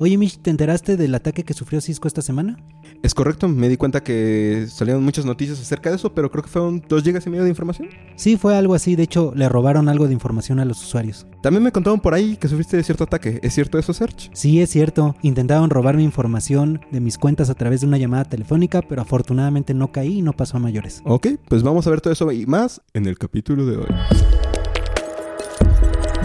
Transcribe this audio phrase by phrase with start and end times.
[0.00, 2.56] Oye, Mitch, ¿te enteraste del ataque que sufrió Cisco esta semana?
[3.02, 6.48] Es correcto, me di cuenta que salieron muchas noticias acerca de eso, pero creo que
[6.48, 7.88] fueron dos gigas y medio de información.
[8.14, 8.94] Sí, fue algo así.
[8.94, 11.26] De hecho, le robaron algo de información a los usuarios.
[11.42, 13.40] También me contaron por ahí que sufriste cierto ataque.
[13.42, 14.30] ¿Es cierto eso, Serge?
[14.34, 15.16] Sí, es cierto.
[15.22, 19.90] Intentaron robarme información de mis cuentas a través de una llamada telefónica, pero afortunadamente no
[19.90, 21.02] caí y no pasó a mayores.
[21.04, 23.86] Ok, pues vamos a ver todo eso y más en el capítulo de hoy.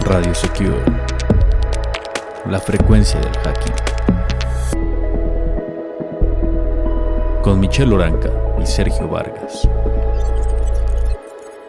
[0.04, 1.13] Radio Secure.
[2.50, 3.72] La frecuencia del hacking.
[7.42, 8.30] Con Michelle Oranca
[8.62, 9.66] y Sergio Vargas.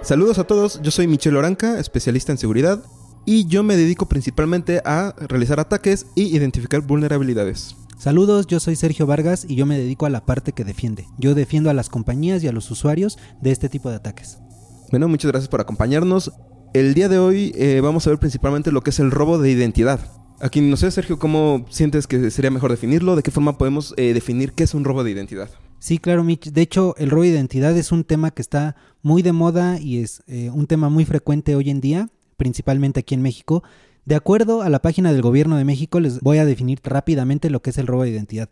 [0.01, 2.83] Saludos a todos, yo soy Michelle Oranca, especialista en seguridad,
[3.25, 7.77] y yo me dedico principalmente a realizar ataques y identificar vulnerabilidades.
[7.97, 11.07] Saludos, yo soy Sergio Vargas y yo me dedico a la parte que defiende.
[11.17, 14.39] Yo defiendo a las compañías y a los usuarios de este tipo de ataques.
[14.91, 16.33] Bueno, muchas gracias por acompañarnos.
[16.73, 19.49] El día de hoy eh, vamos a ver principalmente lo que es el robo de
[19.49, 20.01] identidad.
[20.39, 23.15] Aquí no sé, Sergio, ¿cómo sientes que sería mejor definirlo?
[23.15, 25.49] ¿De qué forma podemos eh, definir qué es un robo de identidad?
[25.79, 26.51] Sí, claro, Mitch.
[26.51, 29.99] De hecho, el robo de identidad es un tema que está muy de moda y
[29.99, 33.63] es eh, un tema muy frecuente hoy en día, principalmente aquí en México.
[34.03, 37.61] De acuerdo a la página del Gobierno de México, les voy a definir rápidamente lo
[37.61, 38.49] que es el robo de identidad.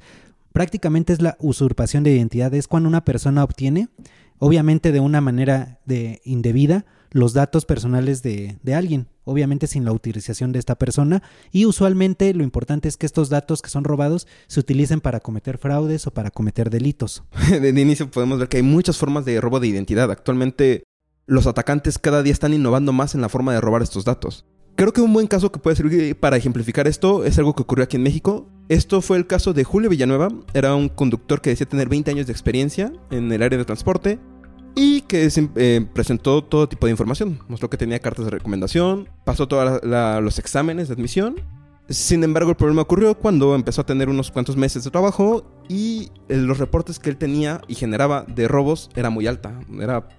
[0.53, 2.53] Prácticamente es la usurpación de identidad.
[2.53, 3.89] Es cuando una persona obtiene,
[4.37, 9.91] obviamente de una manera de indebida, los datos personales de, de, alguien, obviamente sin la
[9.91, 14.27] utilización de esta persona, y usualmente lo importante es que estos datos que son robados
[14.47, 17.23] se utilicen para cometer fraudes o para cometer delitos.
[17.49, 20.09] De inicio podemos ver que hay muchas formas de robo de identidad.
[20.09, 20.83] Actualmente
[21.25, 24.45] los atacantes cada día están innovando más en la forma de robar estos datos.
[24.83, 27.85] Creo que un buen caso que puede servir para ejemplificar esto es algo que ocurrió
[27.85, 28.49] aquí en México.
[28.67, 32.27] Esto fue el caso de Julio Villanueva, era un conductor que decía tener 20 años
[32.27, 34.19] de experiencia en el área de transporte
[34.75, 37.39] y que eh, presentó todo tipo de información.
[37.47, 41.35] Mostró que tenía cartas de recomendación, pasó todos los exámenes de admisión.
[41.87, 46.11] Sin embargo, el problema ocurrió cuando empezó a tener unos cuantos meses de trabajo y
[46.27, 50.09] los reportes que él tenía y generaba de robos era muy alta, era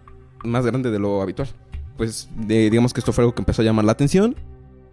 [0.43, 1.49] más grande de lo habitual.
[1.99, 4.35] Pues digamos que esto fue algo que empezó a llamar la atención.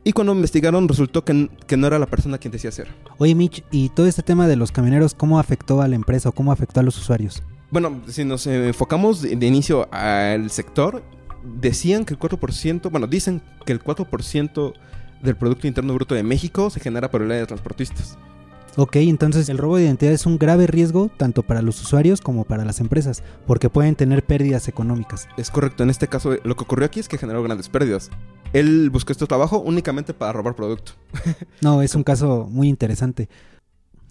[0.04, 2.88] Y cuando investigaron resultó que, que, no era la persona quien decía ser.
[3.20, 6.32] Oye Mitch, ¿y todo este tema de los camioneros cómo afectó a la empresa o
[6.32, 7.44] cómo afectó a los usuarios?
[7.70, 11.04] Bueno, si nos enfocamos de, de inicio al sector,
[11.44, 14.74] decían que el 4%, bueno, dicen que el 4%
[15.22, 18.18] del Producto Interno Bruto de México se genera por el área de transportistas.
[18.78, 22.46] Ok, entonces el robo de identidad es un grave riesgo tanto para los usuarios como
[22.46, 25.28] para las empresas, porque pueden tener pérdidas económicas.
[25.36, 28.10] Es correcto, en este caso lo que ocurrió aquí es que generó grandes pérdidas.
[28.54, 30.94] Él buscó este trabajo únicamente para robar producto.
[31.62, 33.30] no, es un caso muy interesante.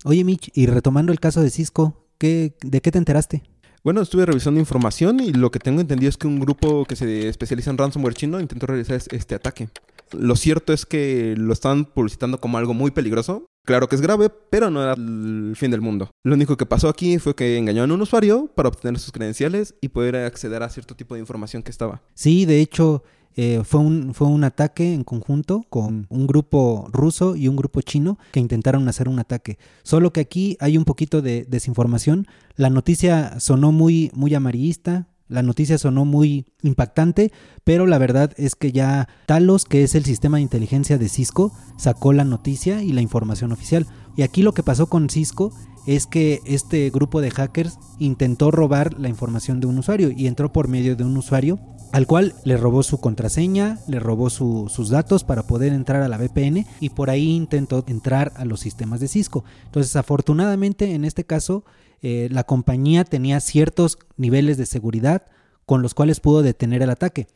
[0.05, 3.43] Oye Mitch, y retomando el caso de Cisco, ¿qué, ¿de qué te enteraste?
[3.83, 7.29] Bueno, estuve revisando información y lo que tengo entendido es que un grupo que se
[7.29, 9.69] especializa en ransomware chino intentó realizar este ataque.
[10.12, 13.47] Lo cierto es que lo están publicitando como algo muy peligroso.
[13.65, 16.11] Claro que es grave, pero no era el fin del mundo.
[16.25, 19.75] Lo único que pasó aquí fue que engañaron a un usuario para obtener sus credenciales
[19.81, 22.03] y poder acceder a cierto tipo de información que estaba.
[22.15, 23.03] Sí, de hecho,
[23.37, 27.81] eh, fue, un, fue un ataque en conjunto con un grupo ruso y un grupo
[27.81, 29.59] chino que intentaron hacer un ataque.
[29.83, 32.27] Solo que aquí hay un poquito de desinformación.
[32.57, 37.31] La noticia sonó muy, muy amarillista, la noticia sonó muy impactante,
[37.63, 41.53] pero la verdad es que ya Talos, que es el sistema de inteligencia de Cisco,
[41.79, 43.87] sacó la noticia y la información oficial.
[44.17, 45.53] Y aquí lo que pasó con Cisco
[45.87, 50.53] es que este grupo de hackers intentó robar la información de un usuario y entró
[50.53, 51.59] por medio de un usuario
[51.93, 56.19] al cual le robó su contraseña, le robó sus datos para poder entrar a la
[56.19, 59.45] VPN y por ahí intentó entrar a los sistemas de Cisco.
[59.65, 61.65] Entonces, afortunadamente, en este caso,
[62.03, 65.23] eh, la compañía tenía ciertos niveles de seguridad
[65.67, 67.26] con los cuales pudo detener el ataque.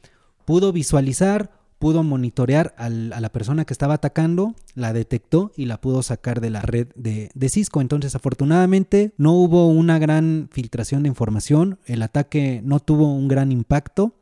[0.45, 1.51] Pudo visualizar,
[1.85, 6.49] pudo monitorear a la persona que estaba atacando, la detectó y la pudo sacar de
[6.49, 7.83] la red de, de, Cisco.
[7.83, 13.53] Entonces, afortunadamente, no hubo una gran filtración de información, el ataque no tuvo un gran
[13.53, 14.15] impacto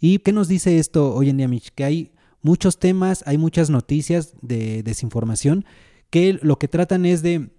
[0.00, 1.70] ¿Y qué nos dice esto hoy en día, Mitch?
[1.74, 2.12] Que hay
[2.42, 5.64] muchos temas, hay muchas noticias de desinformación
[6.10, 7.50] que lo que tratan es de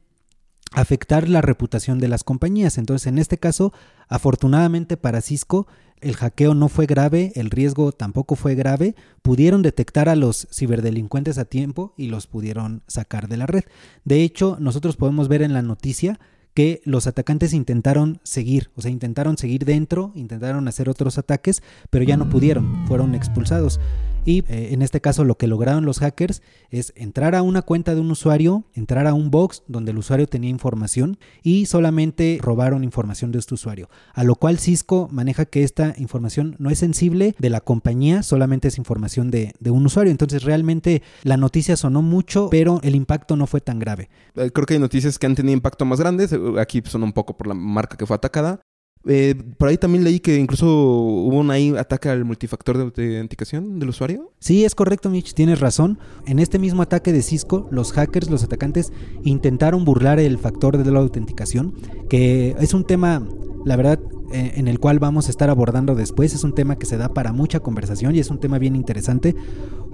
[0.72, 2.78] afectar la reputación de las compañías.
[2.78, 3.74] Entonces, en este caso,
[4.08, 5.68] afortunadamente para Cisco,
[6.02, 11.38] el hackeo no fue grave, el riesgo tampoco fue grave, pudieron detectar a los ciberdelincuentes
[11.38, 13.64] a tiempo y los pudieron sacar de la red.
[14.06, 16.20] De hecho, nosotros podemos ver en la noticia
[16.54, 22.04] que los atacantes intentaron seguir, o sea, intentaron seguir dentro, intentaron hacer otros ataques, pero
[22.04, 23.80] ya no pudieron, fueron expulsados.
[24.28, 27.96] Y eh, en este caso lo que lograron los hackers es entrar a una cuenta
[27.96, 32.84] de un usuario, entrar a un box donde el usuario tenía información y solamente robaron
[32.84, 33.90] información de este usuario.
[34.14, 38.68] A lo cual Cisco maneja que esta información no es sensible de la compañía, solamente
[38.68, 40.12] es información de, de un usuario.
[40.12, 44.10] Entonces realmente la noticia sonó mucho, pero el impacto no fue tan grave.
[44.36, 46.36] Eh, creo que hay noticias que han tenido impacto más grandes.
[46.60, 48.60] Aquí son un poco por la marca que fue atacada.
[49.08, 53.80] Eh, por ahí también leí que incluso hubo un ahí ataque al multifactor de autenticación
[53.80, 54.32] del usuario.
[54.40, 55.98] Sí, es correcto, Mitch, tienes razón.
[56.26, 58.92] En este mismo ataque de Cisco, los hackers, los atacantes,
[59.24, 61.74] intentaron burlar el factor de la autenticación,
[62.10, 63.26] que es un tema,
[63.66, 64.00] la verdad,
[64.34, 66.34] eh, en el cual vamos a estar abordando después.
[66.34, 69.36] Es un tema que se da para mucha conversación y es un tema bien interesante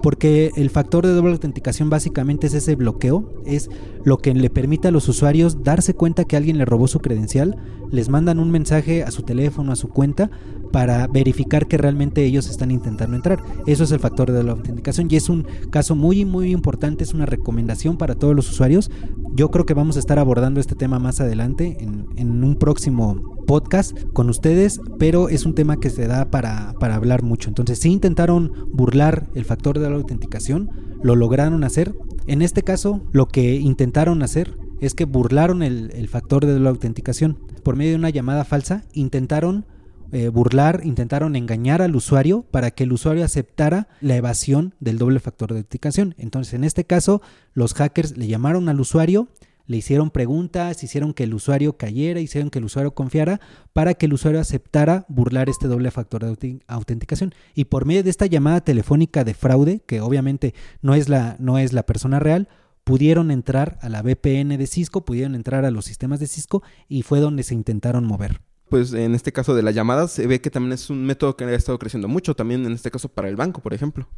[0.02, 3.70] porque el factor de doble autenticación básicamente es ese bloqueo, es
[4.04, 7.56] lo que le permite a los usuarios darse cuenta que alguien le robó su credencial,
[7.90, 10.30] les mandan un mensaje a su teléfono, a su cuenta,
[10.72, 13.40] para verificar que realmente ellos están intentando entrar.
[13.66, 17.14] Eso es el factor de la autenticación y es un caso muy muy importante, es
[17.14, 18.90] una recomendación para todos los usuarios.
[19.36, 24.00] Yo creo que vamos a estar abordando este tema más adelante en, un próximo podcast
[24.12, 27.48] con ustedes, pero es un tema que se da para, para hablar mucho.
[27.48, 30.70] Entonces, si intentaron burlar el factor de la autenticación,
[31.02, 31.96] lo lograron hacer.
[32.28, 36.70] En este caso, lo que intentaron hacer es que burlaron el, el factor de la
[36.70, 37.36] autenticación.
[37.64, 39.64] Por medio de una llamada falsa, intentaron
[40.12, 45.20] eh, burlar, intentaron engañar al usuario para que el usuario aceptara la evasión del doble
[45.20, 46.14] factor de autenticación.
[46.18, 47.22] Entonces, en este caso,
[47.52, 49.28] los hackers le llamaron al usuario,
[49.66, 53.40] le hicieron preguntas, hicieron que el usuario cayera, hicieron que el usuario confiara
[53.72, 57.34] para que el usuario aceptara burlar este doble factor de autenticación.
[57.54, 61.58] Y por medio de esta llamada telefónica de fraude, que obviamente no es la, no
[61.58, 62.48] es la persona real,
[62.84, 67.02] pudieron entrar a la VPN de Cisco, pudieron entrar a los sistemas de Cisco y
[67.02, 68.40] fue donde se intentaron mover
[68.74, 71.44] pues en este caso de las llamadas se ve que también es un método que
[71.44, 74.08] ha estado creciendo mucho, también en este caso para el banco, por ejemplo.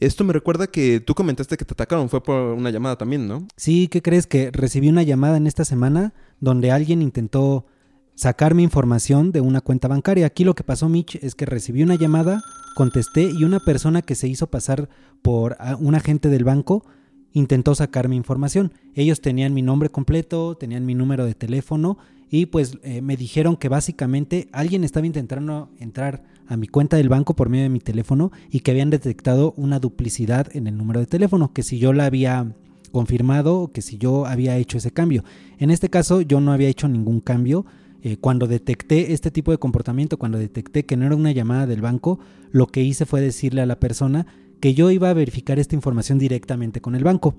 [0.00, 3.46] Esto me recuerda que tú comentaste que te atacaron, fue por una llamada también, ¿no?
[3.58, 4.26] Sí, ¿qué crees?
[4.26, 7.66] Que recibí una llamada en esta semana donde alguien intentó
[8.14, 10.24] sacar mi información de una cuenta bancaria.
[10.24, 12.42] Aquí lo que pasó, Mitch, es que recibí una llamada,
[12.74, 14.88] contesté y una persona que se hizo pasar
[15.20, 16.86] por un agente del banco
[17.32, 18.72] intentó sacar mi información.
[18.94, 21.98] Ellos tenían mi nombre completo, tenían mi número de teléfono
[22.30, 27.08] y pues eh, me dijeron que básicamente alguien estaba intentando entrar a mi cuenta del
[27.08, 31.00] banco por medio de mi teléfono y que habían detectado una duplicidad en el número
[31.00, 32.54] de teléfono, que si yo la había
[32.96, 35.22] confirmado que si yo había hecho ese cambio.
[35.58, 37.66] En este caso yo no había hecho ningún cambio.
[38.02, 41.82] Eh, cuando detecté este tipo de comportamiento, cuando detecté que no era una llamada del
[41.82, 42.18] banco,
[42.52, 44.26] lo que hice fue decirle a la persona
[44.60, 47.34] que yo iba a verificar esta información directamente con el banco.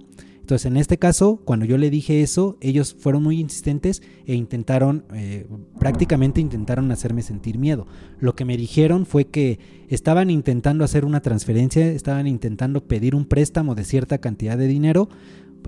[0.47, 5.03] Entonces, en este caso, cuando yo le dije eso, ellos fueron muy insistentes e intentaron,
[5.13, 5.45] eh,
[5.77, 7.85] prácticamente intentaron hacerme sentir miedo.
[8.21, 9.59] Lo que me dijeron fue que
[9.89, 15.09] estaban intentando hacer una transferencia, estaban intentando pedir un préstamo de cierta cantidad de dinero,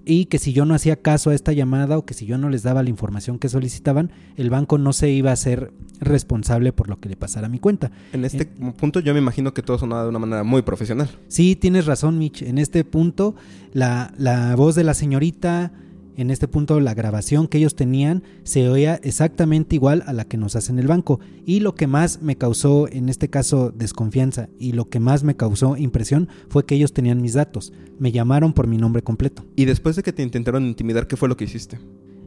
[0.05, 2.49] y que si yo no hacía caso a esta llamada o que si yo no
[2.49, 6.89] les daba la información que solicitaban, el banco no se iba a ser responsable por
[6.89, 7.91] lo que le pasara a mi cuenta.
[8.13, 11.09] En este punto yo me imagino que todo sonaba de una manera muy profesional.
[11.27, 12.41] Sí, tienes razón, Mitch.
[12.41, 13.35] En este punto
[13.73, 15.71] la, la voz de la señorita
[16.19, 20.35] en este punto la grabación que ellos tenían se oía exactamente igual a la que
[20.35, 21.21] nos hacen el banco.
[21.45, 25.37] Y lo que más me causó en este caso desconfianza y lo que más me
[25.37, 27.71] causó impresión fue que ellos tenían mis datos.
[27.99, 29.45] Me llamaron por mi nombre completo.
[29.55, 31.79] Y después de que te intentaron intimidar, ¿qué fue lo que hiciste?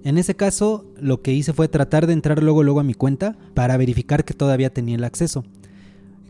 [0.04, 3.36] En ese caso, lo que hice fue tratar de entrar luego luego a mi cuenta
[3.54, 5.44] para verificar que todavía tenía el acceso.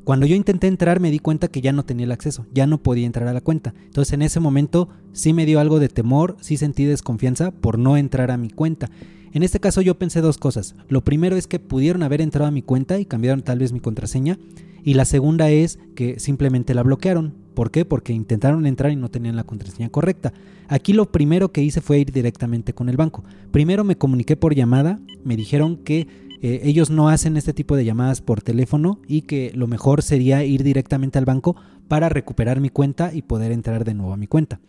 [0.04, 2.82] Cuando yo intenté entrar me di cuenta que ya no tenía el acceso, ya no
[2.82, 3.72] podía entrar a la cuenta.
[3.84, 7.96] Entonces en ese momento sí me dio algo de temor, sí sentí desconfianza por no
[7.96, 8.90] entrar a mi cuenta.
[9.32, 10.74] En este caso yo pensé dos cosas.
[10.88, 13.80] Lo primero es que pudieron haber entrado a mi cuenta y cambiaron tal vez mi
[13.80, 14.38] contraseña.
[14.84, 17.34] Y la segunda es que simplemente la bloquearon.
[17.54, 17.84] ¿Por qué?
[17.84, 20.32] Porque intentaron entrar y no tenían la contraseña correcta.
[20.68, 23.24] Aquí lo primero que hice fue ir directamente con el banco.
[23.50, 26.06] Primero me comuniqué por llamada, me dijeron que
[26.42, 30.44] eh, ellos no hacen este tipo de llamadas por teléfono y que lo mejor sería
[30.44, 31.56] ir directamente al banco
[31.86, 34.60] para recuperar mi cuenta y poder entrar de nuevo a mi cuenta.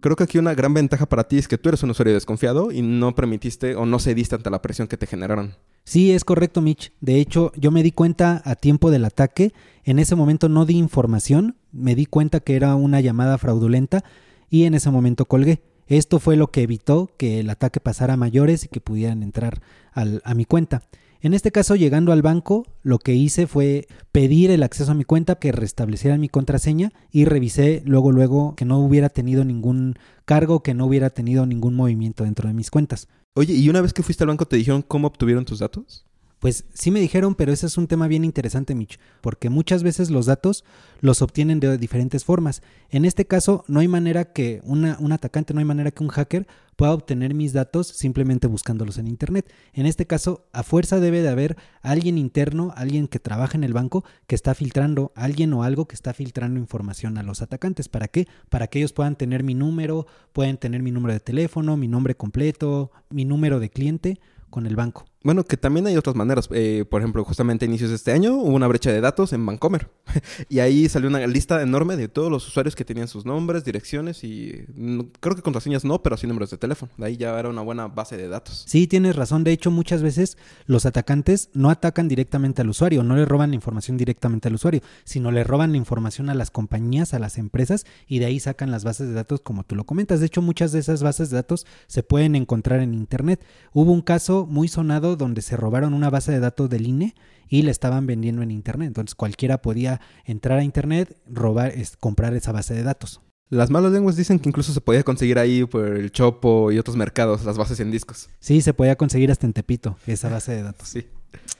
[0.00, 2.70] Creo que aquí una gran ventaja para ti es que tú eres un usuario desconfiado
[2.70, 5.54] y no permitiste o no cediste ante la presión que te generaron.
[5.82, 6.92] Sí, es correcto, Mitch.
[7.00, 9.52] De hecho, yo me di cuenta a tiempo del ataque.
[9.82, 11.56] En ese momento no di información.
[11.78, 14.04] Me di cuenta que era una llamada fraudulenta
[14.50, 15.62] y en ese momento colgué.
[15.86, 19.62] Esto fue lo que evitó que el ataque pasara a mayores y que pudieran entrar
[19.92, 20.82] a mi cuenta.
[21.20, 25.02] En este caso, llegando al banco, lo que hice fue pedir el acceso a mi
[25.02, 30.62] cuenta, que restablecieran mi contraseña y revisé luego, luego que no hubiera tenido ningún cargo,
[30.62, 33.08] que no hubiera tenido ningún movimiento dentro de mis cuentas.
[33.34, 36.06] Oye, ¿y una vez que fuiste al banco te dijeron cómo obtuvieron tus datos?
[36.38, 40.08] Pues sí me dijeron, pero ese es un tema bien interesante, Mitch, porque muchas veces
[40.08, 40.64] los datos
[41.00, 42.62] los obtienen de diferentes formas.
[42.90, 46.46] En este caso, no hay manera que un atacante, no hay manera que un hacker
[46.76, 49.52] pueda obtener mis datos simplemente buscándolos en Internet.
[49.72, 53.72] En este caso, a fuerza debe de haber alguien interno, alguien que trabaja en el
[53.72, 57.88] banco, que está filtrando, alguien o algo que está filtrando información a los atacantes.
[57.88, 58.28] ¿Para qué?
[58.48, 62.14] Para que ellos puedan tener mi número, pueden tener mi número de teléfono, mi nombre
[62.14, 65.04] completo, mi número de cliente con el banco.
[65.24, 66.48] Bueno, que también hay otras maneras.
[66.52, 69.44] Eh, por ejemplo, justamente a inicios de este año hubo una brecha de datos en
[69.44, 69.90] Bancomer.
[70.48, 74.22] y ahí salió una lista enorme de todos los usuarios que tenían sus nombres, direcciones
[74.22, 76.92] y mm, creo que contraseñas no, pero sí números de teléfono.
[76.96, 78.64] De ahí ya era una buena base de datos.
[78.68, 79.42] Sí, tienes razón.
[79.42, 83.56] De hecho, muchas veces los atacantes no atacan directamente al usuario, no le roban la
[83.56, 87.86] información directamente al usuario, sino le roban la información a las compañías, a las empresas,
[88.06, 90.20] y de ahí sacan las bases de datos como tú lo comentas.
[90.20, 93.44] De hecho, muchas de esas bases de datos se pueden encontrar en Internet.
[93.72, 97.14] Hubo un caso muy sonado donde se robaron una base de datos del INE
[97.48, 98.88] y la estaban vendiendo en Internet.
[98.88, 103.20] Entonces cualquiera podía entrar a Internet, robar, es- comprar esa base de datos.
[103.50, 106.96] Las malas lenguas dicen que incluso se podía conseguir ahí por el Chopo y otros
[106.96, 108.28] mercados las bases en discos.
[108.40, 110.88] Sí, se podía conseguir hasta en Tepito esa base de datos.
[110.88, 111.06] Sí.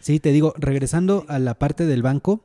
[0.01, 2.45] Sí, te digo, regresando a la parte del banco,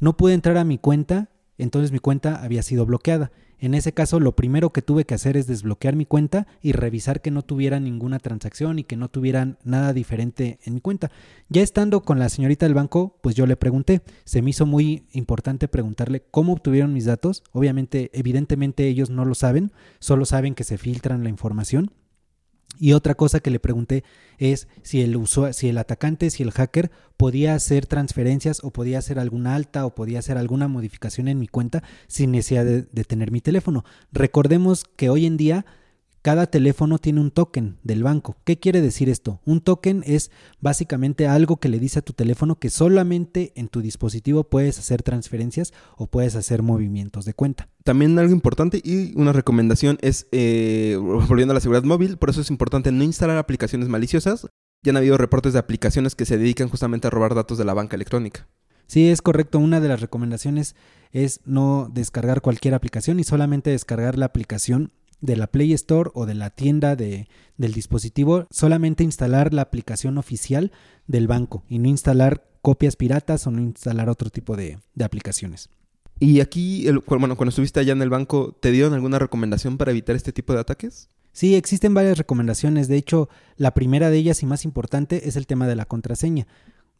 [0.00, 1.28] no pude entrar a mi cuenta,
[1.62, 3.30] entonces mi cuenta había sido bloqueada.
[3.62, 7.20] En ese caso, lo primero que tuve que hacer es desbloquear mi cuenta y revisar
[7.20, 11.12] que no tuviera ninguna transacción y que no tuvieran nada diferente en mi cuenta.
[11.48, 14.02] Ya estando con la señorita del banco, pues yo le pregunté.
[14.24, 17.44] Se me hizo muy importante preguntarle cómo obtuvieron mis datos.
[17.52, 21.92] Obviamente, evidentemente ellos no lo saben, solo saben que se filtran la información.
[22.78, 24.02] Y otra cosa que le pregunté
[24.38, 25.18] es si el
[25.52, 29.94] si el atacante, si el hacker podía hacer transferencias o podía hacer alguna alta o
[29.94, 33.84] podía hacer alguna modificación en mi cuenta sin necesidad de, de tener mi teléfono.
[34.10, 35.66] Recordemos que hoy en día
[36.22, 38.36] cada teléfono tiene un token del banco.
[38.44, 39.40] ¿Qué quiere decir esto?
[39.44, 43.82] Un token es básicamente algo que le dice a tu teléfono que solamente en tu
[43.82, 47.68] dispositivo puedes hacer transferencias o puedes hacer movimientos de cuenta.
[47.82, 52.40] También algo importante y una recomendación es, eh, volviendo a la seguridad móvil, por eso
[52.40, 54.46] es importante no instalar aplicaciones maliciosas.
[54.84, 57.74] Ya han habido reportes de aplicaciones que se dedican justamente a robar datos de la
[57.74, 58.48] banca electrónica.
[58.86, 59.58] Sí, es correcto.
[59.58, 60.76] Una de las recomendaciones
[61.12, 66.26] es no descargar cualquier aplicación y solamente descargar la aplicación de la Play Store o
[66.26, 70.72] de la tienda de, del dispositivo, solamente instalar la aplicación oficial
[71.06, 75.70] del banco y no instalar copias piratas o no instalar otro tipo de, de aplicaciones.
[76.20, 79.90] Y aquí, el- bueno, cuando estuviste allá en el banco, ¿te dieron alguna recomendación para
[79.92, 81.08] evitar este tipo de ataques?
[81.32, 82.88] Sí, existen varias recomendaciones.
[82.88, 86.46] De hecho, la primera de ellas y más importante es el tema de la contraseña.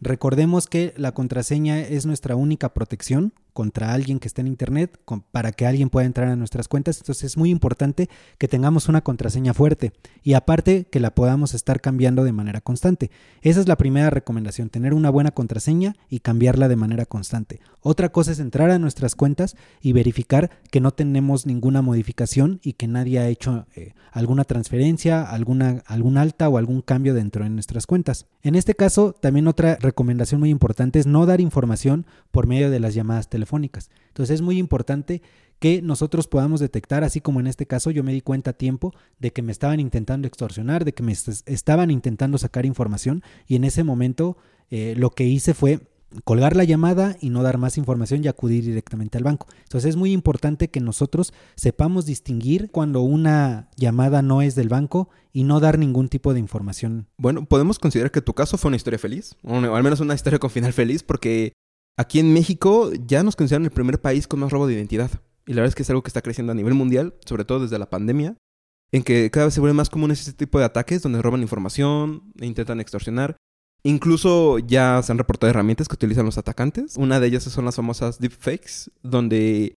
[0.00, 4.98] Recordemos que la contraseña es nuestra única protección contra alguien que esté en Internet,
[5.30, 6.98] para que alguien pueda entrar a nuestras cuentas.
[6.98, 9.92] Entonces es muy importante que tengamos una contraseña fuerte
[10.22, 13.10] y aparte que la podamos estar cambiando de manera constante.
[13.42, 17.60] Esa es la primera recomendación, tener una buena contraseña y cambiarla de manera constante.
[17.80, 22.74] Otra cosa es entrar a nuestras cuentas y verificar que no tenemos ninguna modificación y
[22.74, 27.50] que nadie ha hecho eh, alguna transferencia, alguna, algún alta o algún cambio dentro de
[27.50, 28.26] nuestras cuentas.
[28.42, 32.80] En este caso, también otra recomendación muy importante es no dar información por medio de
[32.80, 33.41] las llamadas telefónicas.
[34.08, 35.22] Entonces es muy importante
[35.58, 38.92] que nosotros podamos detectar, así como en este caso yo me di cuenta a tiempo
[39.20, 43.54] de que me estaban intentando extorsionar, de que me est- estaban intentando sacar información y
[43.56, 44.36] en ese momento
[44.70, 45.80] eh, lo que hice fue
[46.24, 49.46] colgar la llamada y no dar más información y acudir directamente al banco.
[49.62, 55.08] Entonces es muy importante que nosotros sepamos distinguir cuando una llamada no es del banco
[55.32, 57.06] y no dar ningún tipo de información.
[57.16, 60.38] Bueno, podemos considerar que tu caso fue una historia feliz, o al menos una historia
[60.38, 61.52] con final feliz, porque
[61.96, 65.10] aquí en México ya nos consideran el primer país con más robo de identidad.
[65.46, 67.60] Y la verdad es que es algo que está creciendo a nivel mundial, sobre todo
[67.60, 68.36] desde la pandemia,
[68.92, 72.32] en que cada vez se vuelve más común ese tipo de ataques donde roban información
[72.40, 73.36] e intentan extorsionar.
[73.84, 76.96] Incluso ya se han reportado herramientas que utilizan los atacantes.
[76.96, 79.74] Una de ellas son las famosas deepfakes, donde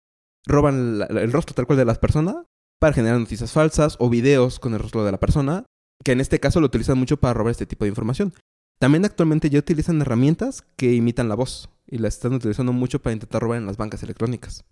[0.46, 2.36] roban el rostro tal cual de las personas
[2.80, 5.66] para generar noticias falsas o videos con el rostro de la persona,
[6.04, 8.34] que en este caso lo utilizan mucho para robar este tipo de información.
[8.80, 13.14] También actualmente ya utilizan herramientas que imitan la voz y las están utilizando mucho para
[13.14, 14.66] intentar robar en las bancas electrónicas.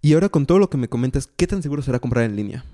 [0.00, 2.64] Y ahora con todo lo que me comentas, ¿qué tan seguro será comprar en línea?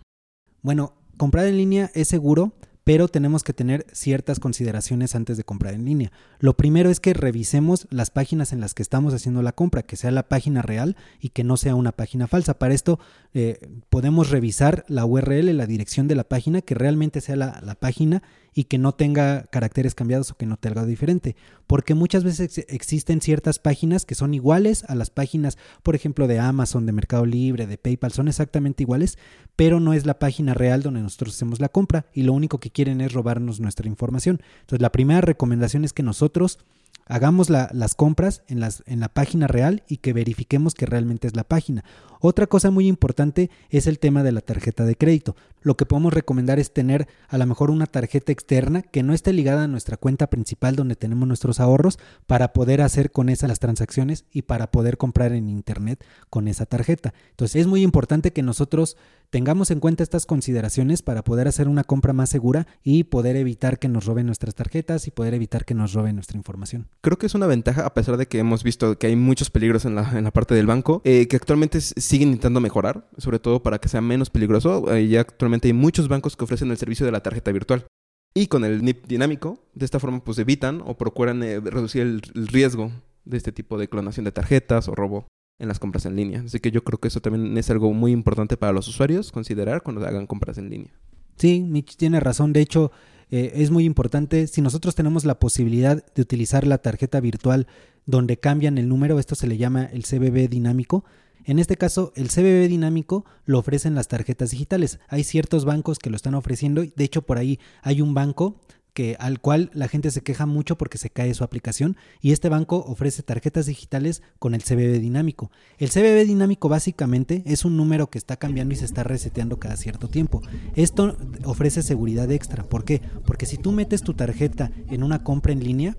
[0.62, 2.52] Bueno, comprar en línea es seguro,
[2.84, 6.12] pero tenemos que tener ciertas consideraciones antes de comprar en línea.
[6.38, 9.96] Lo primero es que revisemos las páginas en las que estamos haciendo la compra, que
[9.96, 12.58] sea la página real y que no sea una página falsa.
[12.58, 13.00] Para esto
[13.32, 17.74] eh, podemos revisar la URL, la dirección de la página, que realmente sea la, la
[17.74, 18.22] página
[18.54, 21.37] y que no tenga caracteres cambiados o que no tenga diferente.
[21.66, 26.38] Porque muchas veces existen ciertas páginas que son iguales a las páginas, por ejemplo, de
[26.38, 29.18] Amazon, de Mercado Libre, de PayPal, son exactamente iguales,
[29.56, 32.70] pero no es la página real donde nosotros hacemos la compra y lo único que
[32.70, 34.40] quieren es robarnos nuestra información.
[34.61, 36.58] Entonces, la primera recomendación es que nosotros
[37.06, 38.61] hagamos las compras en
[39.00, 41.84] la página real y que verifiquemos que realmente es la página.
[42.26, 45.36] Otra cosa muy importante es el tema de la tarjeta de crédito.
[45.60, 49.34] Lo que podemos recomendar es tener a lo mejor una tarjeta externa que no esté
[49.34, 53.58] ligada a nuestra cuenta principal donde tenemos nuestros ahorros para poder hacer con esa las
[53.58, 57.12] transacciones y para poder comprar en internet con esa tarjeta.
[57.28, 58.96] Entonces es muy importante que nosotros
[59.28, 63.78] tengamos en cuenta estas consideraciones para poder hacer una compra más segura y poder evitar
[63.78, 66.86] que nos roben nuestras tarjetas y poder evitar que nos roben nuestra información.
[67.00, 69.84] Creo que es una ventaja, a pesar de que hemos visto que hay muchos peligros
[69.86, 71.80] en la, en la parte del banco, eh, que actualmente
[72.14, 74.94] siguen intentando mejorar, sobre todo para que sea menos peligroso.
[74.94, 77.87] Eh, ya actualmente hay muchos bancos que ofrecen el servicio de la tarjeta virtual.
[78.35, 82.23] Y con el NIP dinámico, de esta forma pues evitan o procuran eh, reducir el,
[82.23, 82.92] riesgo
[83.25, 85.26] de este tipo de clonación de tarjetas o robo
[85.59, 86.42] en las compras en línea.
[86.47, 89.83] Así que yo creo que eso también es algo muy importante para los usuarios considerar
[89.83, 90.92] cuando hagan compras en línea.
[91.37, 92.52] Sí, Mitch tiene razón.
[92.52, 92.92] De hecho,
[93.28, 94.47] eh, es muy importante.
[94.47, 97.66] Si nosotros tenemos la posibilidad de utilizar la tarjeta virtual
[98.06, 101.04] donde cambian el número, esto se le llama el CBB dinámico.
[101.44, 104.98] En este caso, el CBB dinámico lo ofrecen las tarjetas digitales.
[105.08, 106.82] Hay ciertos bancos que lo están ofreciendo.
[106.82, 108.60] De hecho, por ahí hay un banco
[108.94, 112.48] que al cual la gente se queja mucho porque se cae su aplicación y este
[112.48, 115.50] banco ofrece tarjetas digitales con el CBB dinámico.
[115.78, 119.76] El CBB dinámico básicamente es un número que está cambiando y se está reseteando cada
[119.76, 120.42] cierto tiempo.
[120.76, 122.62] Esto ofrece seguridad extra.
[122.62, 123.02] ¿Por qué?
[123.26, 125.96] Porque si tú metes tu tarjeta en una compra en línea,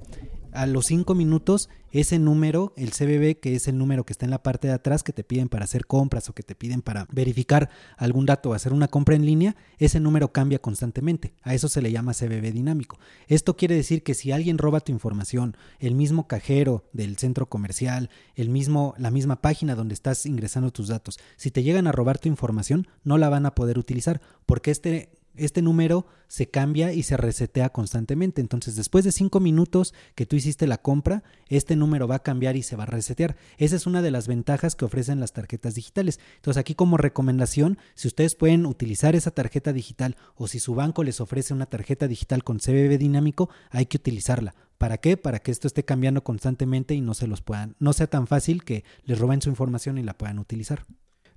[0.55, 4.31] a los 5 minutos ese número, el CBB, que es el número que está en
[4.31, 7.07] la parte de atrás que te piden para hacer compras o que te piden para
[7.11, 11.33] verificar algún dato o hacer una compra en línea, ese número cambia constantemente.
[11.41, 12.99] A eso se le llama CBB dinámico.
[13.27, 18.09] Esto quiere decir que si alguien roba tu información, el mismo cajero del centro comercial,
[18.35, 22.19] el mismo, la misma página donde estás ingresando tus datos, si te llegan a robar
[22.19, 27.03] tu información, no la van a poder utilizar porque este este número se cambia y
[27.03, 28.41] se resetea constantemente.
[28.41, 32.55] Entonces, después de cinco minutos que tú hiciste la compra, este número va a cambiar
[32.55, 33.35] y se va a resetear.
[33.57, 36.19] Esa es una de las ventajas que ofrecen las tarjetas digitales.
[36.37, 41.03] Entonces, aquí como recomendación, si ustedes pueden utilizar esa tarjeta digital o si su banco
[41.03, 44.55] les ofrece una tarjeta digital con CBB dinámico, hay que utilizarla.
[44.77, 45.15] ¿Para qué?
[45.15, 48.63] Para que esto esté cambiando constantemente y no se los puedan, no sea tan fácil
[48.63, 50.85] que les roben su información y la puedan utilizar.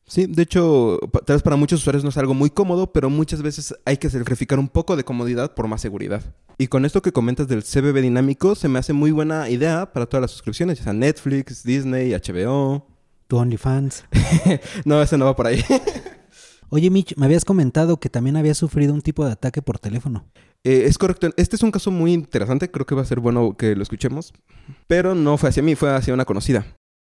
[0.09, 3.43] Sí, de hecho, tal vez para muchos usuarios no es algo muy cómodo, pero muchas
[3.43, 6.23] veces hay que sacrificar un poco de comodidad por más seguridad.
[6.57, 10.07] Y con esto que comentas del CBB dinámico, se me hace muy buena idea para
[10.07, 12.87] todas las suscripciones, ya sea Netflix, Disney, HBO.
[13.27, 14.07] Tu OnlyFans.
[14.87, 15.63] no, ese no va por ahí.
[16.71, 20.27] Oye, Mitch, me habías comentado que también habías sufrido un tipo de ataque por teléfono.
[20.65, 21.31] Eh, es correcto.
[21.37, 22.71] Este es un caso muy interesante.
[22.71, 24.33] Creo que va a ser bueno que lo escuchemos.
[24.87, 26.67] Pero no fue hacia mí, fue hacia una conocida.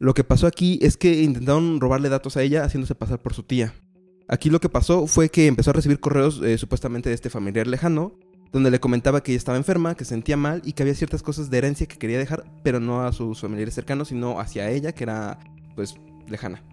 [0.02, 3.44] Lo que pasó aquí es que intentaron robarle datos a ella haciéndose pasar por su
[3.44, 3.74] tía.
[4.30, 7.68] Aquí lo que pasó fue que empezó a recibir correos eh, supuestamente de este familiar
[7.68, 8.14] lejano,
[8.54, 11.22] donde le comentaba que ella estaba enferma, que se sentía mal y que había ciertas
[11.22, 14.94] cosas de herencia que quería dejar, pero no a sus familiares cercanos, sino hacia ella,
[14.94, 15.38] que era
[15.76, 15.96] pues
[16.30, 16.64] lejana.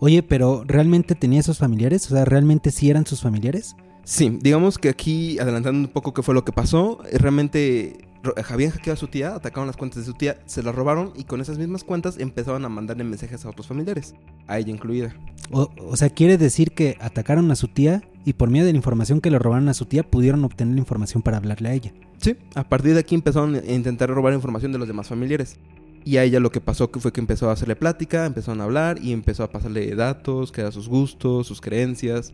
[0.00, 2.06] Oye, pero ¿realmente tenía esos familiares?
[2.06, 3.76] O sea, ¿realmente sí eran sus familiares?
[4.02, 8.11] Sí, digamos que aquí, adelantando un poco qué fue lo que pasó, eh, realmente
[8.48, 11.24] habían hackeado a su tía, atacaron las cuentas de su tía, se las robaron y
[11.24, 14.14] con esas mismas cuentas empezaron a mandarle mensajes a otros familiares,
[14.46, 15.14] a ella incluida.
[15.50, 18.76] O, o, sea, quiere decir que atacaron a su tía y por medio de la
[18.76, 21.92] información que le robaron a su tía pudieron obtener la información para hablarle a ella.
[22.18, 25.58] Sí, a partir de aquí empezaron a intentar robar información de los demás familiares.
[26.04, 28.98] Y a ella lo que pasó fue que empezó a hacerle plática, empezaron a hablar
[29.00, 32.32] y empezó a pasarle datos, que eran sus gustos, sus creencias.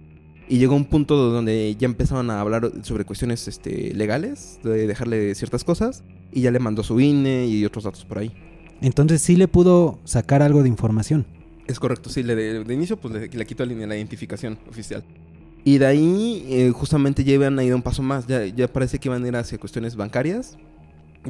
[0.48, 5.34] Y llegó un punto donde ya empezaron a hablar sobre cuestiones este, legales, de dejarle
[5.34, 8.32] ciertas cosas, y ya le mandó su INE y otros datos por ahí.
[8.80, 11.26] Entonces sí le pudo sacar algo de información.
[11.66, 15.04] Es correcto, sí, le de, de inicio pues le, le quitó la, la, identificación oficial.
[15.64, 18.98] Y de ahí eh, justamente ya iban a ir un paso más, ya, ya parece
[18.98, 20.56] que iban a ir hacia cuestiones bancarias,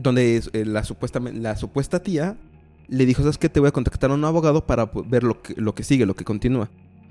[0.00, 2.37] donde eh, la, supuesta, la supuesta tía
[2.87, 3.48] le dijo, ¿sabes qué?
[3.48, 6.14] Te voy a contactar a un abogado para ver lo que, lo que sigue, lo
[6.14, 6.70] que continúa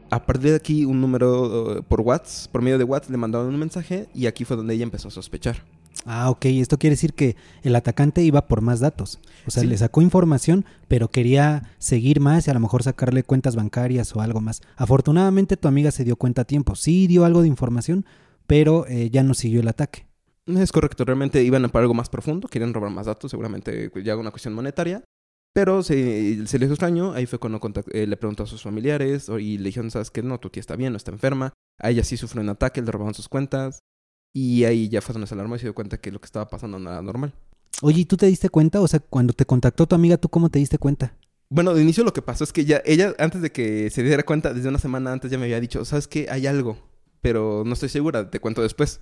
[0.09, 3.47] a partir de aquí un número uh, por WhatsApp, por medio de WhatsApp le mandaron
[3.47, 5.63] un mensaje y aquí fue donde ella empezó a sospechar.
[6.05, 6.45] Ah, ok.
[6.45, 9.19] Esto quiere decir que el atacante iba por más datos.
[9.45, 9.67] O sea, sí.
[9.67, 14.21] le sacó información, pero quería seguir más y a lo mejor sacarle cuentas bancarias o
[14.21, 14.61] algo más.
[14.77, 16.75] Afortunadamente tu amiga se dio cuenta a tiempo.
[16.75, 18.05] Sí dio algo de información,
[18.45, 20.05] pero eh, ya no siguió el ataque.
[20.45, 24.31] Es correcto, realmente iban para algo más profundo, querían robar más datos, seguramente ya una
[24.31, 25.03] cuestión monetaria.
[25.57, 27.59] Pero se, se les extrañó, ahí fue cuando
[27.91, 30.21] eh, le preguntó a sus familiares y le dijeron, ¿sabes qué?
[30.21, 31.51] No, tu tía está bien, no está enferma.
[31.79, 33.79] A ella sí sufrió un ataque, le robaron sus cuentas.
[34.35, 36.47] Y ahí ya fue donde se alarmó y se dio cuenta que lo que estaba
[36.47, 37.33] pasando no era normal.
[37.81, 38.81] Oye, ¿y tú te diste cuenta?
[38.81, 41.15] O sea, cuando te contactó tu amiga, ¿tú cómo te diste cuenta?
[41.49, 44.21] Bueno, de inicio lo que pasó es que ya, ella, antes de que se diera
[44.21, 46.27] cuenta, desde una semana antes ya me había dicho, ¿sabes qué?
[46.29, 46.77] Hay algo,
[47.19, 48.99] pero no estoy segura, te cuento después.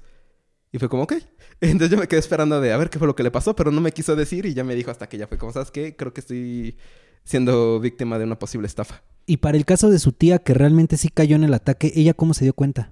[0.76, 1.14] Y fue como, ok.
[1.62, 3.72] Entonces yo me quedé esperando de a ver qué fue lo que le pasó, pero
[3.72, 5.96] no me quiso decir y ya me dijo hasta que ya fue como, ¿sabes qué?
[5.96, 6.76] Creo que estoy
[7.24, 9.02] siendo víctima de una posible estafa.
[9.26, 12.14] Y para el caso de su tía, que realmente sí cayó en el ataque, ¿ella
[12.14, 12.92] cómo se dio cuenta?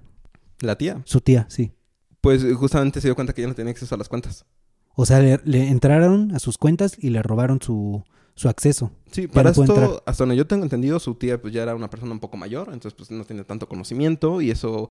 [0.60, 1.72] La tía, Su tía, sí.
[2.22, 4.46] pues justamente se dio cuenta que ya no tenía acceso a las cuentas.
[4.94, 8.02] O sea, le, le entraron a sus cuentas y le robaron su,
[8.34, 8.92] su acceso.
[9.10, 11.90] Sí, para no esto, hasta donde yo tengo entendido, su tía pues ya era una
[11.90, 14.88] persona un poco mayor, entonces pues no tenía tanto conocimiento y eso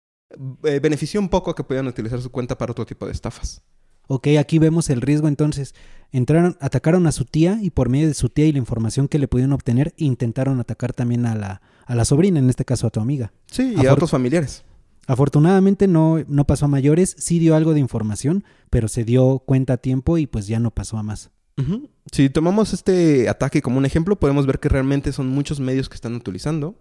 [0.64, 3.62] eh, benefició un poco a que pudieran utilizar su cuenta para otro tipo de estafas.
[4.08, 5.74] Ok, aquí vemos el riesgo entonces.
[6.12, 9.18] Entraron, atacaron a su tía y por medio de su tía y la información que
[9.18, 12.90] le pudieron obtener, intentaron atacar también a la, a la sobrina, en este caso a
[12.90, 13.32] tu amiga.
[13.48, 14.64] Sí, y a otros familiares.
[15.08, 19.74] Afortunadamente no, no pasó a mayores, sí dio algo de información, pero se dio cuenta
[19.74, 21.32] a tiempo y pues ya no pasó a más.
[22.12, 25.96] Si tomamos este ataque como un ejemplo, podemos ver que realmente son muchos medios que
[25.96, 26.80] están utilizando.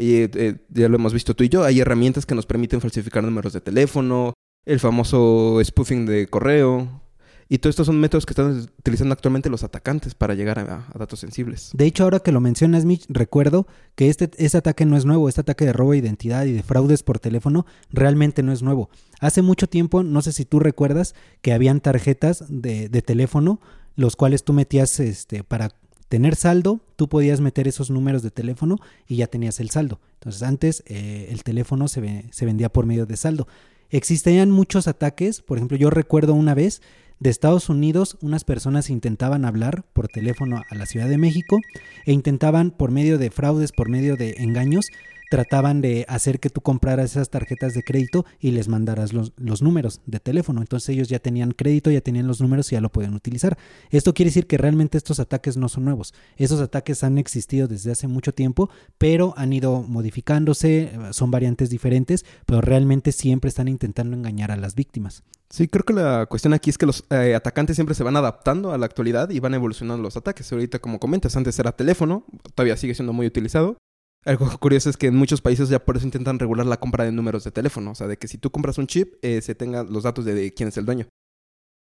[0.00, 1.62] Eh, eh, ya lo hemos visto tú y yo.
[1.62, 4.32] Hay herramientas que nos permiten falsificar números de teléfono,
[4.64, 7.02] el famoso spoofing de correo.
[7.50, 10.98] Y todos estos son métodos que están utilizando actualmente los atacantes para llegar a, a
[10.98, 11.70] datos sensibles.
[11.74, 15.28] De hecho, ahora que lo mencionas, Mitch, recuerdo que este, este ataque no es nuevo,
[15.28, 18.88] este ataque de robo de identidad y de fraudes por teléfono realmente no es nuevo.
[19.18, 23.60] Hace mucho tiempo, no sé si tú recuerdas, que habían tarjetas de, de teléfono,
[23.96, 25.70] los cuales tú metías este, para
[26.10, 30.00] tener saldo, tú podías meter esos números de teléfono y ya tenías el saldo.
[30.14, 33.46] Entonces antes eh, el teléfono se, ve- se vendía por medio de saldo.
[33.88, 36.82] Existían muchos ataques, por ejemplo, yo recuerdo una vez
[37.20, 41.58] de Estados Unidos, unas personas intentaban hablar por teléfono a la Ciudad de México
[42.06, 44.86] e intentaban por medio de fraudes, por medio de engaños,
[45.30, 49.62] trataban de hacer que tú compraras esas tarjetas de crédito y les mandaras los, los
[49.62, 50.60] números de teléfono.
[50.60, 53.56] Entonces ellos ya tenían crédito, ya tenían los números y ya lo podían utilizar.
[53.90, 56.12] Esto quiere decir que realmente estos ataques no son nuevos.
[56.36, 61.70] Esos ataques han existido desde hace mucho tiempo, pero han ido modificándose, eh, son variantes
[61.70, 65.22] diferentes, pero realmente siempre están intentando engañar a las víctimas.
[65.48, 68.72] Sí, creo que la cuestión aquí es que los eh, atacantes siempre se van adaptando
[68.72, 70.52] a la actualidad y van evolucionando los ataques.
[70.52, 73.76] Ahorita, como comentas, antes era teléfono, todavía sigue siendo muy utilizado.
[74.24, 77.12] Algo curioso es que en muchos países ya por eso intentan regular la compra de
[77.12, 77.92] números de teléfono.
[77.92, 80.34] O sea, de que si tú compras un chip, eh, se tengan los datos de,
[80.34, 81.06] de quién es el dueño.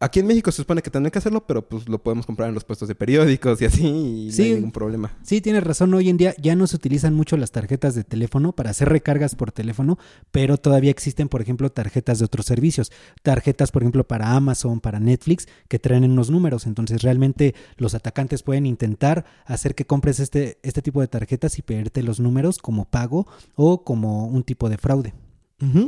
[0.01, 2.53] Aquí en México se supone que tendría que hacerlo, pero pues lo podemos comprar en
[2.53, 4.41] los puestos de periódicos y así, y Sí.
[4.41, 5.17] no hay ningún problema.
[5.23, 5.93] Sí, tienes razón.
[5.93, 9.35] Hoy en día ya no se utilizan mucho las tarjetas de teléfono para hacer recargas
[9.35, 9.97] por teléfono,
[10.31, 12.91] pero todavía existen, por ejemplo, tarjetas de otros servicios.
[13.23, 16.65] Tarjetas, por ejemplo, para Amazon, para Netflix, que traen unos números.
[16.67, 21.61] Entonces, realmente los atacantes pueden intentar hacer que compres este, este tipo de tarjetas y
[21.61, 25.13] pedirte los números como pago o como un tipo de fraude.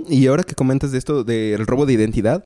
[0.07, 2.45] Y ahora que comentas de esto del robo de identidad,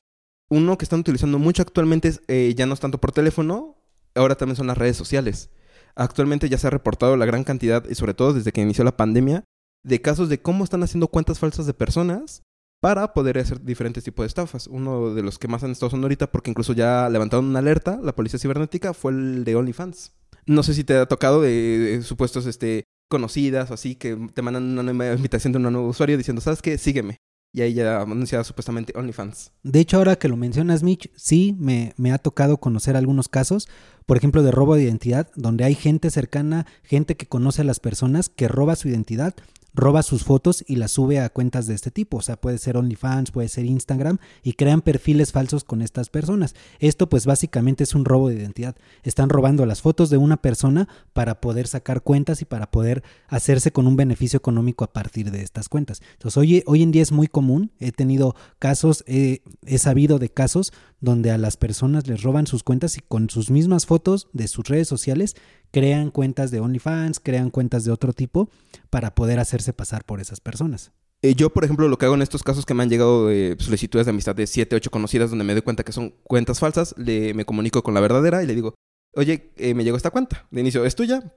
[0.52, 3.78] uno que están utilizando mucho actualmente es, eh, ya no es tanto por teléfono,
[4.14, 5.48] ahora también son las redes sociales.
[5.94, 8.94] Actualmente ya se ha reportado la gran cantidad, y sobre todo desde que inició la
[8.94, 9.44] pandemia,
[9.82, 12.42] de casos de cómo están haciendo cuentas falsas de personas
[12.82, 14.66] para poder hacer diferentes tipos de estafas.
[14.66, 17.98] Uno de los que más han estado usando ahorita, porque incluso ya levantaron una alerta,
[18.02, 20.12] la policía cibernética, fue el de OnlyFans.
[20.44, 24.42] No sé si te ha tocado de, de supuestos este, conocidas o así, que te
[24.42, 26.76] mandan una nueva invitación de un nuevo usuario diciendo, ¿sabes qué?
[26.76, 27.16] Sígueme.
[27.54, 29.52] Y ahí ya anunciaba supuestamente OnlyFans.
[29.62, 33.68] De hecho, ahora que lo mencionas, Mitch, sí me, me ha tocado conocer algunos casos,
[34.06, 37.78] por ejemplo, de robo de identidad, donde hay gente cercana, gente que conoce a las
[37.78, 39.34] personas, que roba su identidad,
[39.74, 42.18] roba sus fotos y las sube a cuentas de este tipo.
[42.18, 46.54] O sea, puede ser OnlyFans, puede ser Instagram, y crean perfiles falsos con estas personas.
[46.78, 48.76] Esto pues básicamente es un robo de identidad.
[49.02, 53.72] Están robando las fotos de una persona para poder sacar cuentas y para poder hacerse
[53.72, 56.02] con un beneficio económico a partir de estas cuentas.
[56.12, 57.70] Entonces, hoy, hoy en día es muy común.
[57.78, 60.72] He tenido casos, he- he sabido de casos
[61.02, 64.66] donde a las personas les roban sus cuentas y con sus mismas fotos de sus
[64.66, 65.36] redes sociales
[65.70, 68.48] crean cuentas de OnlyFans, crean cuentas de otro tipo
[68.88, 70.92] para poder hacerse pasar por esas personas.
[71.20, 73.56] Eh, yo, por ejemplo, lo que hago en estos casos que me han llegado de
[73.58, 76.94] solicitudes de amistad de 7, 8 conocidas donde me doy cuenta que son cuentas falsas,
[76.96, 78.74] le, me comunico con la verdadera y le digo,
[79.14, 80.46] oye, eh, me llegó esta cuenta.
[80.50, 81.34] De inicio, ¿es tuya?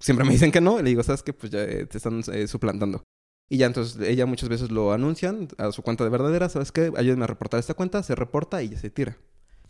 [0.00, 0.78] Siempre me dicen que no.
[0.78, 1.32] Y le digo, ¿sabes qué?
[1.32, 3.02] Pues ya eh, te están eh, suplantando.
[3.48, 6.48] Y ya entonces ella muchas veces lo anuncian a su cuenta de verdadera.
[6.48, 6.92] ¿Sabes qué?
[6.96, 8.02] Ayúdenme a reportar esta cuenta.
[8.02, 9.16] Se reporta y ya se tira.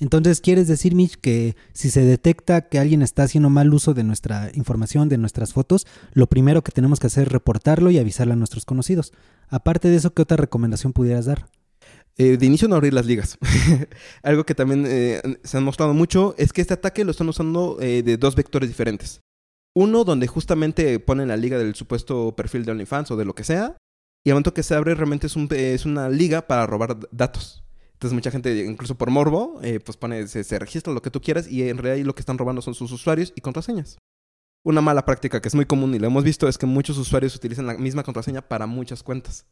[0.00, 4.04] Entonces, ¿quieres decir, Mitch, que si se detecta que alguien está haciendo mal uso de
[4.04, 8.34] nuestra información, de nuestras fotos, lo primero que tenemos que hacer es reportarlo y avisarle
[8.34, 9.12] a nuestros conocidos?
[9.48, 11.48] Aparte de eso, ¿qué otra recomendación pudieras dar?
[12.16, 13.38] Eh, de inicio no abrir las ligas.
[14.22, 17.78] Algo que también eh, se ha mostrado mucho es que este ataque lo están usando
[17.80, 19.20] eh, de dos vectores diferentes.
[19.80, 23.44] Uno donde justamente ponen la liga del supuesto perfil de OnlyFans o de lo que
[23.44, 23.76] sea.
[24.24, 27.62] Y al momento que se abre realmente es, un, es una liga para robar datos.
[27.92, 31.48] Entonces mucha gente, incluso por morbo, pues pone, se, se, registra lo que tú quieras
[31.48, 33.98] y en realidad lo que están robando son sus usuarios y contraseñas.
[34.64, 37.36] Una mala práctica que es muy común y lo hemos visto es que muchos usuarios
[37.36, 39.46] utilizan la misma contraseña para muchas cuentas.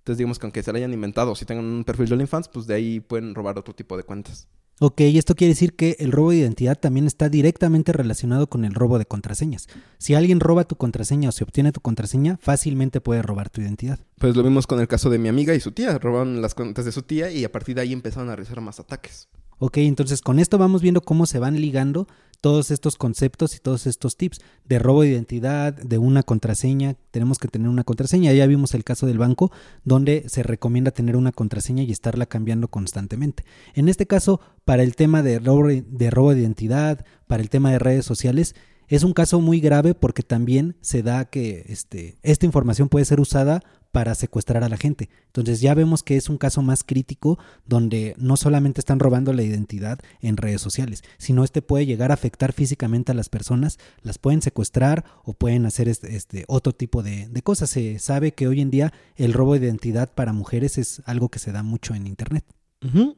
[0.00, 2.66] Entonces digamos que aunque se la hayan inventado, si tengan un perfil de OnlyFans, pues
[2.66, 4.48] de ahí pueden robar otro tipo de cuentas.
[4.80, 8.64] Ok, y esto quiere decir que el robo de identidad también está directamente relacionado con
[8.64, 9.68] el robo de contraseñas.
[9.98, 14.00] Si alguien roba tu contraseña o se obtiene tu contraseña, fácilmente puede robar tu identidad.
[14.18, 15.98] Pues lo vimos con el caso de mi amiga y su tía.
[15.98, 18.80] Robaron las cuentas de su tía y a partir de ahí empezaron a realizar más
[18.80, 19.28] ataques.
[19.64, 22.08] Ok, entonces con esto vamos viendo cómo se van ligando
[22.40, 26.96] todos estos conceptos y todos estos tips de robo de identidad, de una contraseña.
[27.12, 28.32] Tenemos que tener una contraseña.
[28.32, 29.52] Ya vimos el caso del banco
[29.84, 33.44] donde se recomienda tener una contraseña y estarla cambiando constantemente.
[33.74, 37.70] En este caso, para el tema de robo de, robo de identidad, para el tema
[37.70, 38.56] de redes sociales,
[38.88, 43.20] es un caso muy grave porque también se da que este, esta información puede ser
[43.20, 43.62] usada
[43.92, 45.08] para secuestrar a la gente.
[45.26, 49.42] Entonces ya vemos que es un caso más crítico donde no solamente están robando la
[49.42, 54.18] identidad en redes sociales, sino este puede llegar a afectar físicamente a las personas, las
[54.18, 57.70] pueden secuestrar o pueden hacer este, este otro tipo de, cosas.
[57.70, 61.38] Se sabe que hoy en día el robo de identidad para mujeres es algo que
[61.38, 62.44] se da mucho en Internet.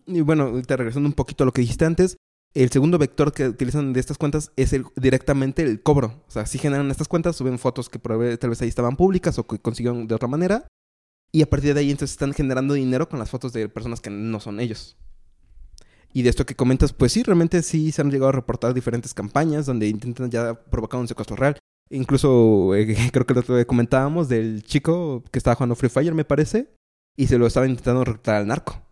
[0.06, 2.18] Y bueno, regresando un poquito a lo que dijiste antes,
[2.54, 6.22] el segundo vector que utilizan de estas cuentas es el, directamente el cobro.
[6.28, 9.46] O sea, si generan estas cuentas, suben fotos que tal vez ahí estaban públicas o
[9.46, 10.66] que consiguieron de otra manera.
[11.32, 14.10] Y a partir de ahí entonces están generando dinero con las fotos de personas que
[14.10, 14.96] no son ellos.
[16.12, 19.14] Y de esto que comentas, pues sí, realmente sí se han llegado a reportar diferentes
[19.14, 21.58] campañas donde intentan ya provocar un secuestro real.
[21.90, 26.24] Incluso eh, creo que lo que comentábamos del chico que estaba jugando Free Fire, me
[26.24, 26.72] parece,
[27.16, 28.83] y se lo estaba intentando reclutar al narco.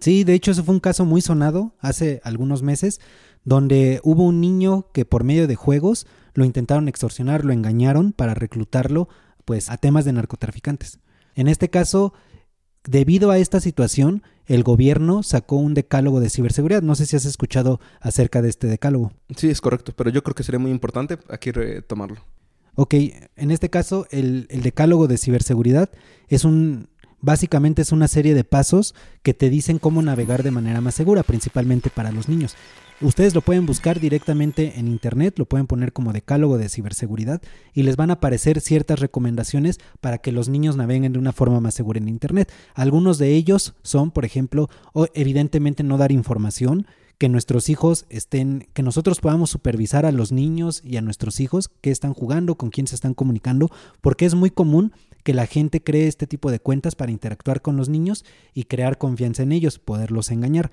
[0.00, 3.00] Sí, de hecho, eso fue un caso muy sonado hace algunos meses,
[3.44, 8.34] donde hubo un niño que por medio de juegos lo intentaron extorsionar, lo engañaron para
[8.34, 9.08] reclutarlo
[9.44, 10.98] pues a temas de narcotraficantes.
[11.34, 12.12] En este caso,
[12.84, 16.82] debido a esta situación, el gobierno sacó un decálogo de ciberseguridad.
[16.82, 19.12] No sé si has escuchado acerca de este decálogo.
[19.36, 22.20] Sí, es correcto, pero yo creo que sería muy importante aquí retomarlo.
[22.74, 22.94] Ok,
[23.36, 25.90] en este caso, el, el decálogo de ciberseguridad
[26.28, 30.80] es un Básicamente es una serie de pasos que te dicen cómo navegar de manera
[30.80, 32.54] más segura, principalmente para los niños.
[33.00, 37.42] Ustedes lo pueden buscar directamente en internet, lo pueden poner como decálogo de ciberseguridad
[37.74, 41.60] y les van a aparecer ciertas recomendaciones para que los niños naveguen de una forma
[41.60, 42.50] más segura en internet.
[42.74, 44.70] Algunos de ellos son, por ejemplo,
[45.12, 46.86] evidentemente no dar información,
[47.18, 51.70] que nuestros hijos estén, que nosotros podamos supervisar a los niños y a nuestros hijos
[51.80, 54.92] qué están jugando, con quién se están comunicando, porque es muy común
[55.26, 58.96] que la gente cree este tipo de cuentas para interactuar con los niños y crear
[58.96, 60.70] confianza en ellos, poderlos engañar.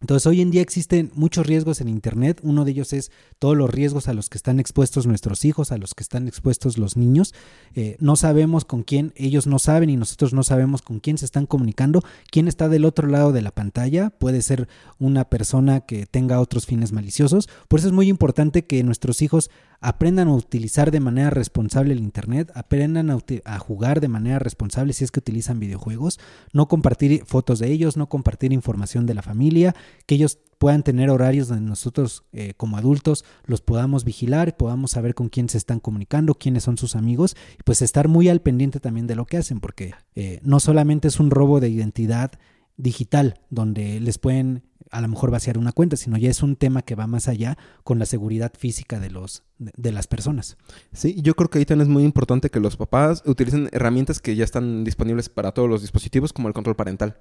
[0.00, 2.38] Entonces hoy en día existen muchos riesgos en Internet.
[2.44, 5.78] Uno de ellos es todos los riesgos a los que están expuestos nuestros hijos, a
[5.78, 7.34] los que están expuestos los niños.
[7.74, 11.24] Eh, no sabemos con quién, ellos no saben y nosotros no sabemos con quién se
[11.24, 14.10] están comunicando, quién está del otro lado de la pantalla.
[14.10, 14.68] Puede ser
[15.00, 17.48] una persona que tenga otros fines maliciosos.
[17.66, 22.00] Por eso es muy importante que nuestros hijos aprendan a utilizar de manera responsable el
[22.00, 26.18] Internet, aprendan a, jugar de manera responsable si es que utilizan videojuegos,
[26.52, 29.74] no compartir fotos de ellos, no compartir información de la familia,
[30.06, 35.14] que ellos puedan tener horarios donde nosotros eh, como adultos los podamos vigilar, podamos saber
[35.14, 38.80] con quién se están comunicando, quiénes son sus amigos, y pues estar muy al pendiente
[38.80, 42.32] también de lo que hacen, porque eh, no solamente es un robo de identidad
[42.78, 46.82] digital, donde les pueden a lo mejor vaciar una cuenta, sino ya es un tema
[46.82, 50.56] que va más allá con la seguridad física de los de, las personas.
[50.92, 54.34] Sí, yo creo que ahí también es muy importante que los papás utilicen herramientas que
[54.34, 57.18] ya están disponibles para todos los dispositivos, como el control parental.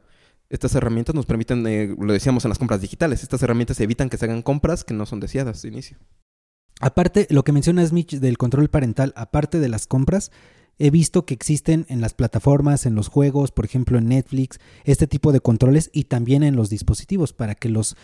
[0.50, 4.18] Estas herramientas nos permiten, eh, lo decíamos en las compras digitales, estas herramientas evitan que
[4.18, 5.98] se hagan compras que no son deseadas de inicio.
[6.80, 10.32] Aparte, lo que mencionas, Mitch, del control parental, aparte de las compras,
[10.80, 15.08] he visto que existen en las plataformas, en los juegos, por ejemplo en Netflix, este
[15.08, 17.96] tipo de controles y también en los dispositivos para que los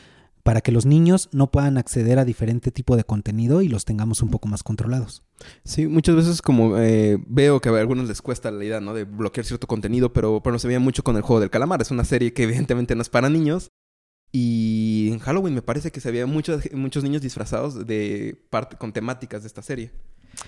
[0.43, 4.21] para que los niños no puedan acceder a diferente tipo de contenido y los tengamos
[4.21, 5.23] un poco más controlados.
[5.63, 8.93] Sí, muchas veces como eh, veo que a algunos les cuesta la idea, ¿no?
[8.93, 11.81] De bloquear cierto contenido, pero bueno, se veía mucho con el juego del calamar.
[11.81, 13.69] Es una serie que evidentemente no es para niños.
[14.33, 18.91] Y en Halloween me parece que se veía muchos, muchos niños disfrazados de parte, con
[18.91, 19.91] temáticas de esta serie.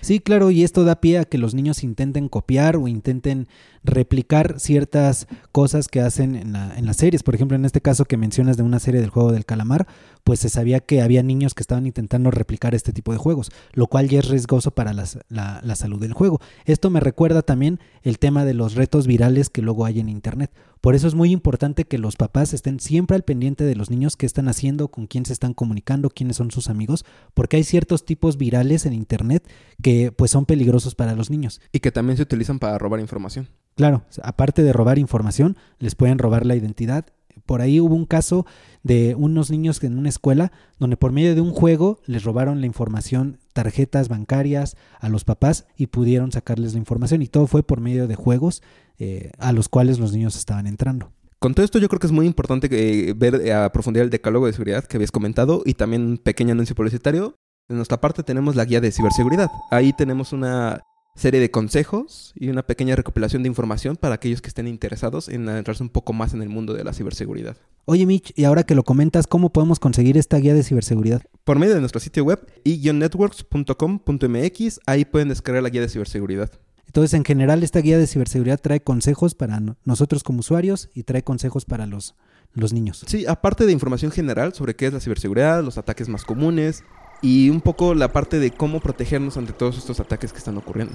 [0.00, 3.48] Sí, claro, y esto da pie a que los niños intenten copiar o intenten
[3.82, 7.22] replicar ciertas cosas que hacen en, la, en las series.
[7.22, 9.86] Por ejemplo, en este caso que mencionas de una serie del juego del calamar,
[10.26, 13.86] pues se sabía que había niños que estaban intentando replicar este tipo de juegos, lo
[13.86, 16.40] cual ya es riesgoso para la, la salud del juego.
[16.64, 20.50] Esto me recuerda también el tema de los retos virales que luego hay en Internet.
[20.80, 24.16] Por eso es muy importante que los papás estén siempre al pendiente de los niños
[24.16, 28.04] que están haciendo, con quién se están comunicando, quiénes son sus amigos, porque hay ciertos
[28.04, 29.48] tipos virales en Internet
[29.80, 31.60] que pues son peligrosos para los niños.
[31.70, 33.48] Y que también se utilizan para robar información.
[33.76, 37.06] Claro, aparte de robar información, les pueden robar la identidad.
[37.44, 38.46] Por ahí hubo un caso
[38.82, 42.66] de unos niños en una escuela donde por medio de un juego les robaron la
[42.66, 47.80] información, tarjetas bancarias a los papás y pudieron sacarles la información y todo fue por
[47.80, 48.62] medio de juegos
[48.98, 51.12] eh, a los cuales los niños estaban entrando.
[51.38, 54.10] Con todo esto yo creo que es muy importante que, ver eh, a profundidad el
[54.10, 57.36] decálogo de seguridad que habías comentado y también un pequeño anuncio publicitario.
[57.68, 59.50] De nuestra parte tenemos la guía de ciberseguridad.
[59.70, 60.80] Ahí tenemos una
[61.16, 65.48] serie de consejos y una pequeña recopilación de información para aquellos que estén interesados en
[65.48, 67.56] adentrarse un poco más en el mundo de la ciberseguridad.
[67.86, 71.22] Oye Mitch, y ahora que lo comentas, ¿cómo podemos conseguir esta guía de ciberseguridad?
[71.44, 76.50] Por medio de nuestro sitio web i-networks.com.mx, ahí pueden descargar la guía de ciberseguridad.
[76.86, 81.02] Entonces, en general, esta guía de ciberseguridad trae consejos para no- nosotros como usuarios y
[81.02, 82.14] trae consejos para los,
[82.54, 83.04] los niños.
[83.06, 86.84] Sí, aparte de información general sobre qué es la ciberseguridad, los ataques más comunes
[87.22, 90.94] y un poco la parte de cómo protegernos ante todos estos ataques que están ocurriendo.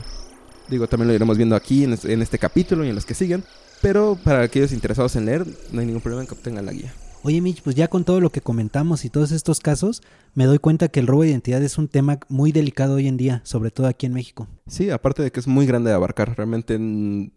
[0.70, 3.14] Digo, también lo iremos viendo aquí en este, en este capítulo y en los que
[3.14, 3.44] siguen,
[3.82, 6.94] pero para aquellos interesados en leer, no hay ningún problema en que obtengan la guía.
[7.24, 10.02] Oye Mitch, pues ya con todo lo que comentamos y todos estos casos,
[10.34, 13.16] me doy cuenta que el robo de identidad es un tema muy delicado hoy en
[13.18, 14.48] día, sobre todo aquí en México.
[14.66, 16.80] Sí, aparte de que es muy grande de abarcar, realmente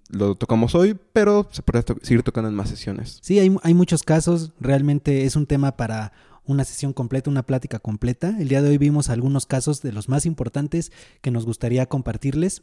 [0.09, 3.19] lo tocamos hoy, pero se puede to- seguir tocando en más sesiones.
[3.21, 6.13] Sí, hay, hay muchos casos, realmente es un tema para
[6.47, 8.37] una sesión completa, una plática completa.
[8.39, 12.63] El día de hoy vimos algunos casos de los más importantes que nos gustaría compartirles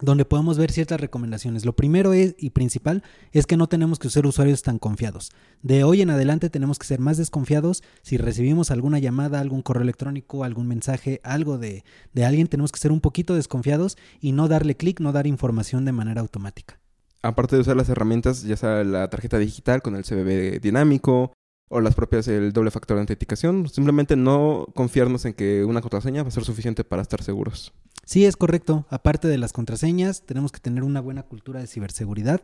[0.00, 1.64] donde podemos ver ciertas recomendaciones.
[1.64, 3.02] Lo primero es, y principal
[3.32, 5.30] es que no tenemos que ser usuarios tan confiados.
[5.62, 7.82] De hoy en adelante tenemos que ser más desconfiados.
[8.02, 12.80] Si recibimos alguna llamada, algún correo electrónico, algún mensaje, algo de, de alguien, tenemos que
[12.80, 16.80] ser un poquito desconfiados y no darle clic, no dar información de manera automática.
[17.22, 21.32] Aparte de usar las herramientas, ya sea la tarjeta digital con el CBB dinámico
[21.68, 26.22] o las propias el doble factor de autenticación, simplemente no confiarnos en que una contraseña
[26.22, 27.72] va a ser suficiente para estar seguros.
[28.04, 28.86] Sí, es correcto.
[28.90, 32.42] Aparte de las contraseñas, tenemos que tener una buena cultura de ciberseguridad.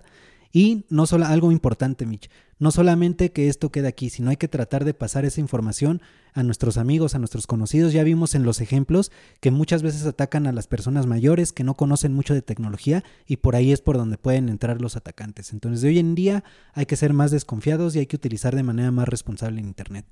[0.52, 4.48] Y no solo algo importante, Mitch, no solamente que esto quede aquí, sino hay que
[4.48, 6.02] tratar de pasar esa información
[6.34, 7.92] a nuestros amigos, a nuestros conocidos.
[7.92, 9.10] Ya vimos en los ejemplos
[9.40, 13.38] que muchas veces atacan a las personas mayores que no conocen mucho de tecnología y
[13.38, 15.52] por ahí es por donde pueden entrar los atacantes.
[15.52, 18.62] Entonces, de hoy en día hay que ser más desconfiados y hay que utilizar de
[18.62, 20.04] manera más responsable en Internet.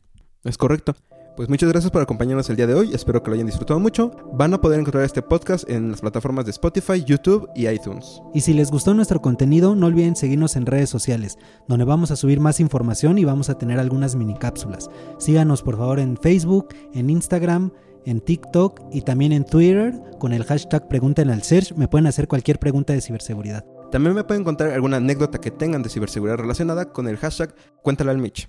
[0.44, 0.94] Es correcto.
[1.38, 2.92] Pues muchas gracias por acompañarnos el día de hoy.
[2.92, 4.10] Espero que lo hayan disfrutado mucho.
[4.32, 8.20] Van a poder encontrar este podcast en las plataformas de Spotify, YouTube y iTunes.
[8.34, 12.16] Y si les gustó nuestro contenido, no olviden seguirnos en redes sociales, donde vamos a
[12.16, 14.90] subir más información y vamos a tener algunas mini cápsulas.
[15.18, 17.70] Síganos por favor en Facebook, en Instagram,
[18.04, 21.72] en TikTok y también en Twitter con el hashtag Pregúntenle al Search.
[21.74, 23.64] Me pueden hacer cualquier pregunta de ciberseguridad.
[23.92, 28.10] También me pueden contar alguna anécdota que tengan de ciberseguridad relacionada con el hashtag Cuéntale
[28.10, 28.48] al Mitch.